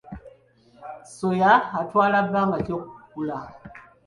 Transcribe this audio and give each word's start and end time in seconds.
Ssoya 1.07 1.53
atwala 1.79 2.17
bbanga 2.25 2.57
ki 2.65 2.71
okukula? 2.77 3.37